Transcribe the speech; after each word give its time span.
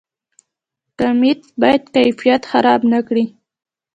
کمیت 0.99 1.41
باید 1.61 1.83
کیفیت 1.95 2.41
خراب 2.51 2.81
نکړي 2.93 3.25